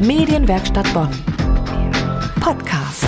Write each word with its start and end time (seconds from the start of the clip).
Medienwerkstatt 0.00 0.92
Bonn. 0.92 1.08
Podcast. 2.38 3.06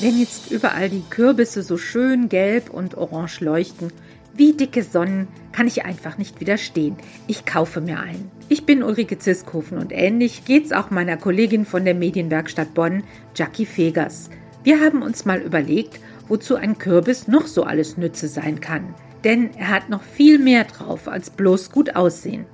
Wenn 0.00 0.18
jetzt 0.18 0.50
überall 0.50 0.88
die 0.88 1.04
Kürbisse 1.10 1.62
so 1.62 1.76
schön 1.76 2.30
gelb 2.30 2.70
und 2.70 2.96
orange 2.96 3.44
leuchten, 3.44 3.92
wie 4.32 4.54
dicke 4.54 4.82
Sonnen, 4.82 5.28
kann 5.52 5.66
ich 5.66 5.84
einfach 5.84 6.16
nicht 6.16 6.40
widerstehen. 6.40 6.96
Ich 7.26 7.44
kaufe 7.44 7.82
mir 7.82 8.00
einen. 8.00 8.30
Ich 8.48 8.64
bin 8.64 8.82
Ulrike 8.82 9.18
Ziskofen 9.18 9.76
und 9.76 9.92
ähnlich 9.92 10.46
geht's 10.46 10.72
auch 10.72 10.90
meiner 10.90 11.18
Kollegin 11.18 11.66
von 11.66 11.84
der 11.84 11.94
Medienwerkstatt 11.94 12.72
Bonn, 12.72 13.04
Jackie 13.34 13.66
Fegers. 13.66 14.30
Wir 14.64 14.80
haben 14.80 15.02
uns 15.02 15.26
mal 15.26 15.40
überlegt, 15.40 16.00
wozu 16.28 16.56
ein 16.56 16.78
Kürbis 16.78 17.28
noch 17.28 17.46
so 17.46 17.64
alles 17.64 17.98
Nütze 17.98 18.28
sein 18.28 18.60
kann. 18.62 18.94
Denn 19.22 19.50
er 19.58 19.68
hat 19.68 19.90
noch 19.90 20.02
viel 20.02 20.38
mehr 20.38 20.64
drauf 20.64 21.08
als 21.08 21.28
bloß 21.28 21.70
gut 21.70 21.94
aussehen 21.94 22.46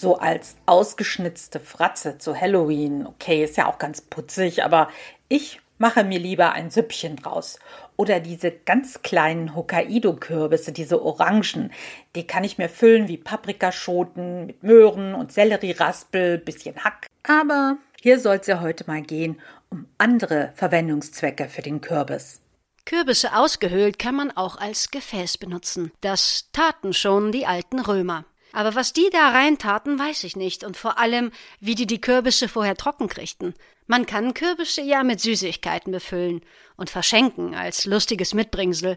so 0.00 0.18
als 0.18 0.56
ausgeschnitzte 0.66 1.60
Fratze 1.60 2.18
zu 2.18 2.38
Halloween. 2.38 3.06
Okay, 3.06 3.44
ist 3.44 3.56
ja 3.56 3.66
auch 3.66 3.78
ganz 3.78 4.00
putzig, 4.00 4.64
aber 4.64 4.88
ich 5.28 5.60
mache 5.78 6.04
mir 6.04 6.18
lieber 6.18 6.52
ein 6.52 6.70
Süppchen 6.70 7.16
draus. 7.16 7.58
Oder 7.96 8.20
diese 8.20 8.50
ganz 8.50 9.02
kleinen 9.02 9.54
Hokkaido-Kürbisse, 9.54 10.72
diese 10.72 11.02
Orangen, 11.02 11.72
die 12.14 12.26
kann 12.26 12.44
ich 12.44 12.58
mir 12.58 12.68
füllen 12.68 13.08
wie 13.08 13.16
Paprikaschoten 13.16 14.46
mit 14.46 14.62
Möhren 14.62 15.14
und 15.14 15.32
Sellerieraspel, 15.32 16.38
bisschen 16.38 16.84
Hack. 16.84 17.06
Aber 17.24 17.76
hier 18.00 18.20
soll 18.20 18.36
es 18.36 18.46
ja 18.46 18.60
heute 18.60 18.84
mal 18.86 19.02
gehen 19.02 19.40
um 19.70 19.86
andere 19.98 20.52
Verwendungszwecke 20.54 21.48
für 21.48 21.62
den 21.62 21.80
Kürbis. 21.80 22.40
Kürbisse 22.84 23.36
ausgehöhlt 23.36 23.98
kann 23.98 24.14
man 24.14 24.30
auch 24.30 24.56
als 24.56 24.90
Gefäß 24.90 25.36
benutzen. 25.36 25.92
Das 26.00 26.48
taten 26.52 26.94
schon 26.94 27.32
die 27.32 27.44
alten 27.44 27.80
Römer. 27.80 28.24
Aber 28.58 28.74
was 28.74 28.92
die 28.92 29.08
da 29.12 29.28
reintaten, 29.28 30.00
weiß 30.00 30.24
ich 30.24 30.34
nicht. 30.34 30.64
Und 30.64 30.76
vor 30.76 30.98
allem, 30.98 31.30
wie 31.60 31.76
die 31.76 31.86
die 31.86 32.00
Kürbisse 32.00 32.48
vorher 32.48 32.74
trocken 32.74 33.06
kriegten. 33.06 33.54
Man 33.86 34.04
kann 34.04 34.34
Kürbisse 34.34 34.82
ja 34.82 35.04
mit 35.04 35.20
Süßigkeiten 35.20 35.92
befüllen 35.92 36.40
und 36.76 36.90
verschenken 36.90 37.54
als 37.54 37.84
lustiges 37.84 38.34
Mitbringsel. 38.34 38.96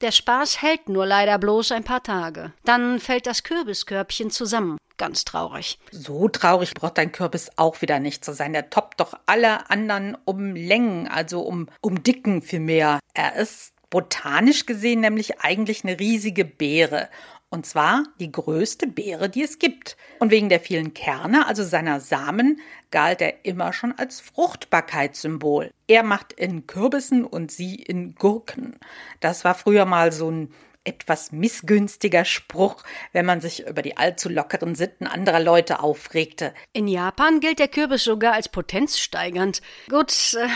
Der 0.00 0.12
Spaß 0.12 0.62
hält 0.62 0.88
nur 0.88 1.04
leider 1.04 1.38
bloß 1.38 1.72
ein 1.72 1.84
paar 1.84 2.02
Tage. 2.02 2.54
Dann 2.64 3.00
fällt 3.00 3.26
das 3.26 3.42
Kürbiskörbchen 3.42 4.30
zusammen. 4.30 4.78
Ganz 4.96 5.26
traurig. 5.26 5.78
So 5.90 6.30
traurig 6.30 6.72
braucht 6.72 6.96
dein 6.96 7.12
Kürbis 7.12 7.50
auch 7.56 7.82
wieder 7.82 8.00
nicht 8.00 8.24
zu 8.24 8.32
sein. 8.32 8.54
Der 8.54 8.70
toppt 8.70 9.00
doch 9.00 9.12
alle 9.26 9.68
anderen 9.68 10.16
um 10.24 10.54
Längen, 10.56 11.06
also 11.06 11.42
um, 11.42 11.68
um 11.82 12.02
Dicken 12.02 12.40
vielmehr. 12.40 12.98
Er 13.12 13.36
ist 13.36 13.74
botanisch 13.90 14.64
gesehen 14.64 15.00
nämlich 15.00 15.40
eigentlich 15.40 15.84
eine 15.84 16.00
riesige 16.00 16.46
Beere 16.46 17.10
und 17.52 17.66
zwar 17.66 18.04
die 18.18 18.32
größte 18.32 18.86
Beere, 18.86 19.28
die 19.28 19.42
es 19.42 19.58
gibt. 19.58 19.98
Und 20.20 20.30
wegen 20.30 20.48
der 20.48 20.58
vielen 20.58 20.94
Kerne, 20.94 21.46
also 21.46 21.62
seiner 21.62 22.00
Samen, 22.00 22.60
galt 22.90 23.20
er 23.20 23.44
immer 23.44 23.74
schon 23.74 23.92
als 23.92 24.22
Fruchtbarkeitssymbol. 24.22 25.70
Er 25.86 26.02
macht 26.02 26.32
in 26.32 26.66
Kürbissen 26.66 27.26
und 27.26 27.52
sie 27.52 27.74
in 27.74 28.14
Gurken. 28.14 28.78
Das 29.20 29.44
war 29.44 29.54
früher 29.54 29.84
mal 29.84 30.12
so 30.12 30.30
ein 30.30 30.54
etwas 30.84 31.30
missgünstiger 31.30 32.24
Spruch, 32.24 32.84
wenn 33.12 33.26
man 33.26 33.42
sich 33.42 33.66
über 33.66 33.82
die 33.82 33.98
allzu 33.98 34.30
lockeren 34.30 34.74
Sitten 34.74 35.06
anderer 35.06 35.40
Leute 35.40 35.80
aufregte. 35.80 36.54
In 36.72 36.88
Japan 36.88 37.40
gilt 37.40 37.58
der 37.58 37.68
Kürbis 37.68 38.02
sogar 38.02 38.32
als 38.32 38.48
potenzsteigernd. 38.48 39.60
Gut, 39.90 40.34
äh, 40.40 40.48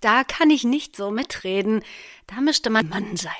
da 0.00 0.22
kann 0.22 0.50
ich 0.50 0.62
nicht 0.62 0.94
so 0.94 1.10
mitreden. 1.10 1.82
Da 2.28 2.40
müsste 2.40 2.70
man 2.70 2.88
Mann 2.88 3.16
sein. 3.16 3.32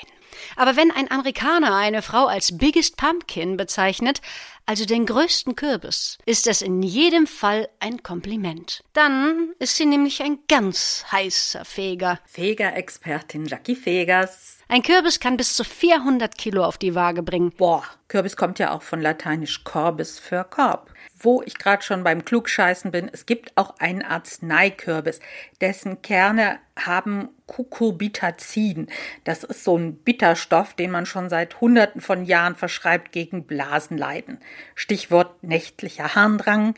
Aber 0.57 0.77
wenn 0.77 0.91
ein 0.91 1.11
Amerikaner 1.11 1.75
eine 1.75 2.03
Frau 2.03 2.27
als 2.27 2.57
Biggest 2.57 2.97
Pumpkin 2.97 3.57
bezeichnet, 3.57 4.21
also 4.67 4.85
den 4.85 5.07
größten 5.07 5.57
Kürbis, 5.57 6.19
ist 6.27 6.47
es 6.47 6.63
in 6.63 6.83
jedem 6.83 7.27
Fall 7.27 7.69
ein 7.81 8.03
Kompliment. 8.03 8.83
Dann 8.93 9.53
ist 9.59 9.77
sie 9.77 9.87
nämlich 9.87 10.23
ein 10.23 10.39
ganz 10.49 11.05
heißer 11.11 11.65
Feger. 11.65 12.19
Feger-Expertin 12.27 13.47
Jackie 13.47 13.77
Fegers. 13.77 14.59
Ein 14.69 14.83
Kürbis 14.83 15.21
kann 15.21 15.37
bis 15.37 15.55
zu 15.55 15.65
400 15.65 16.37
Kilo 16.39 16.65
auf 16.65 16.79
die 16.79 16.95
Waage 16.95 17.23
bringen. 17.23 17.53
Boah, 17.57 17.85
Kürbis 18.09 18.37
kommt 18.37 18.59
ja 18.59 18.73
auch 18.73 18.83
von 18.83 19.01
lateinisch 19.01 19.65
Corbis 19.65 20.19
für 20.19 20.45
Korb 20.45 20.95
wo 21.25 21.43
ich 21.43 21.59
gerade 21.59 21.83
schon 21.83 22.05
beim 22.05 22.25
Klugscheißen 22.25 22.91
bin, 22.91 23.11
es 23.13 23.27
gibt 23.27 23.57
auch 23.57 23.79
einen 23.79 24.03
Arzneikürbis, 24.03 25.21
dessen 25.61 26.03
Kerne 26.03 26.59
haben 26.79 27.29
Cucurbitazin. 27.47 28.89
Das 29.25 29.45
ist 29.45 29.65
so 29.65 29.77
ein 29.77 29.97
Bitterstoff, 29.97 30.75
den 30.75 30.91
man 30.91 31.07
schon 31.07 31.29
seit 31.29 31.61
Hunderten 31.61 32.01
von 32.01 32.25
Jahren 32.25 32.57
verschreibt 32.57 33.13
gegen 33.13 33.45
Blasenleiden. 33.45 34.41
Stichwort 34.75 35.43
nächtlicher 35.43 36.15
Harndrang. 36.15 36.75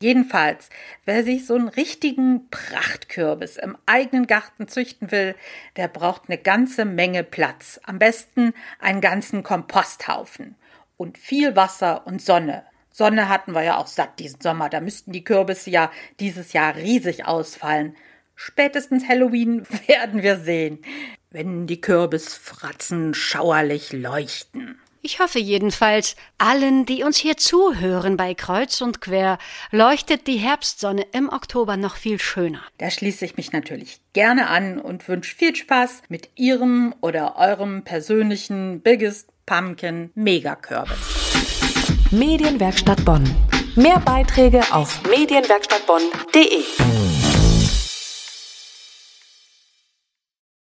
Jedenfalls, 0.00 0.70
wer 1.04 1.24
sich 1.24 1.44
so 1.44 1.54
einen 1.54 1.68
richtigen 1.68 2.48
Prachtkürbis 2.50 3.56
im 3.56 3.76
eigenen 3.86 4.28
Garten 4.28 4.68
züchten 4.68 5.10
will, 5.10 5.34
der 5.76 5.88
braucht 5.88 6.28
eine 6.28 6.38
ganze 6.38 6.84
Menge 6.84 7.24
Platz. 7.24 7.80
Am 7.82 7.98
besten 7.98 8.54
einen 8.78 9.00
ganzen 9.00 9.42
Komposthaufen 9.42 10.54
und 10.96 11.18
viel 11.18 11.56
Wasser 11.56 12.06
und 12.06 12.22
Sonne. 12.22 12.64
Sonne 12.90 13.28
hatten 13.28 13.52
wir 13.52 13.62
ja 13.62 13.76
auch 13.76 13.86
satt 13.86 14.18
diesen 14.18 14.40
Sommer. 14.40 14.68
Da 14.68 14.80
müssten 14.80 15.12
die 15.12 15.24
Kürbisse 15.24 15.70
ja 15.70 15.90
dieses 16.20 16.52
Jahr 16.52 16.76
riesig 16.76 17.26
ausfallen. 17.26 17.96
Spätestens 18.36 19.08
Halloween 19.08 19.66
werden 19.88 20.22
wir 20.22 20.36
sehen, 20.36 20.78
wenn 21.30 21.66
die 21.66 21.80
Kürbisfratzen 21.80 23.14
schauerlich 23.14 23.92
leuchten. 23.92 24.80
Ich 25.00 25.20
hoffe 25.20 25.38
jedenfalls, 25.38 26.16
allen, 26.38 26.84
die 26.84 27.04
uns 27.04 27.18
hier 27.18 27.36
zuhören 27.36 28.16
bei 28.16 28.34
Kreuz 28.34 28.80
und 28.80 29.00
Quer, 29.00 29.38
leuchtet 29.70 30.26
die 30.26 30.38
Herbstsonne 30.38 31.06
im 31.12 31.28
Oktober 31.28 31.76
noch 31.76 31.96
viel 31.96 32.18
schöner. 32.18 32.60
Da 32.78 32.90
schließe 32.90 33.24
ich 33.24 33.36
mich 33.36 33.52
natürlich 33.52 34.00
gerne 34.12 34.48
an 34.48 34.80
und 34.80 35.06
wünsche 35.08 35.36
viel 35.36 35.54
Spaß 35.54 36.02
mit 36.08 36.30
Ihrem 36.34 36.94
oder 37.00 37.36
eurem 37.36 37.84
persönlichen 37.84 38.80
Biggest 38.80 39.28
Pumpkin 39.46 40.10
Megakürbis. 40.14 40.98
Medienwerkstatt 42.10 43.04
Bonn. 43.04 43.24
Mehr 43.76 44.00
Beiträge 44.00 44.62
auf 44.72 45.00
medienwerkstattbonn.de. 45.08 47.07